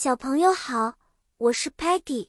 [0.00, 0.94] 小朋友好，
[1.38, 2.28] 我是 Peggy。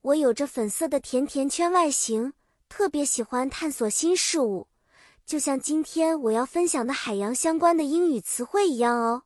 [0.00, 2.32] 我有着粉色的甜甜圈外形，
[2.68, 4.66] 特别喜欢探索新事物，
[5.24, 9.22] 就像今天我要分享的海洋相关的英语词汇一样哦。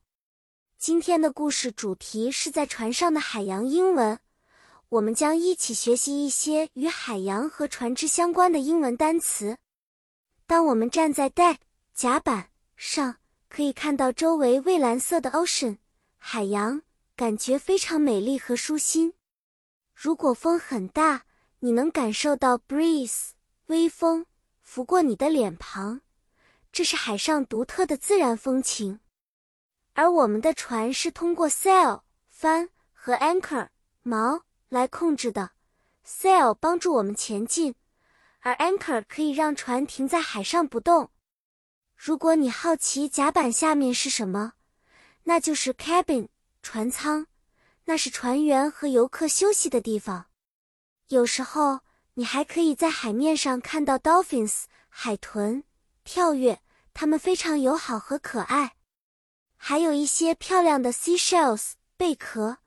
[0.77, 4.19] 今天的故事主题是在船上的海洋英文，
[4.91, 9.57] 我们将一起学习一些与海洋和船只相关的英文单词。
[10.47, 11.57] 当我们站在 deck
[11.95, 13.17] 甲板上，
[13.49, 15.79] 可以看到周围蔚蓝色的 ocean
[16.19, 16.83] 海洋。
[17.17, 19.15] 感觉非常美丽和舒心。
[19.95, 21.25] 如果风很大，
[21.61, 23.31] 你能感受到 breeze
[23.69, 24.27] 微风
[24.61, 26.03] 拂过你的脸庞，
[26.71, 29.01] 这是海上独特的自然风情。
[29.95, 33.69] 而我们的船是通过 sail 帆和 anchor
[34.05, 35.53] 锚来控制的。
[36.07, 37.75] sail 帮助我们前进，
[38.41, 41.11] 而 anchor 可以让船停在海上不动。
[41.97, 44.53] 如果你好奇甲板下面是什么，
[45.25, 46.29] 那就是 cabin。
[46.67, 47.29] 船舱，
[47.85, 50.27] 那是船员和游客休息的地方。
[51.07, 51.79] 有时候，
[52.15, 55.63] 你还可以在海面上看到 dolphins 海豚
[56.03, 56.61] 跳跃，
[56.93, 58.75] 它们非常友好和可爱。
[59.57, 62.59] 还有一些漂亮的 seashells 贝壳，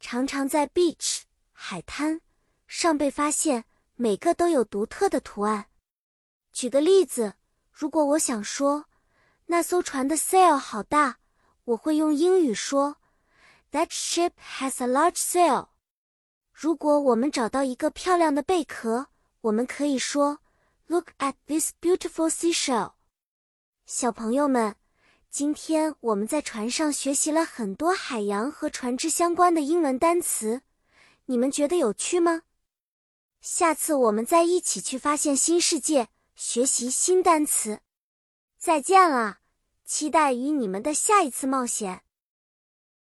[0.00, 2.22] 常常在 beach 海滩
[2.66, 3.66] 上被发现，
[3.96, 5.66] 每个都有独特的图案。
[6.54, 7.34] 举个例子，
[7.70, 8.86] 如果我想说
[9.44, 11.18] 那艘船的 sail 好大，
[11.64, 12.96] 我会用英语说。
[13.72, 15.68] That ship has a large sail。
[16.52, 19.06] 如果我们找到一个漂亮的贝壳，
[19.40, 20.40] 我们可以说
[20.88, 22.92] ，Look at this beautiful seashell。
[23.86, 24.76] 小朋友们，
[25.30, 30.60] 今天我们在船上学习了很多海洋和船只相关的英文单词，
[31.24, 32.42] 你们觉得有趣吗？
[33.40, 37.80] 下次我们再一起去发现新世界，学习新单词。
[38.58, 39.38] 再见了，
[39.86, 42.02] 期待与你们的下一次冒险。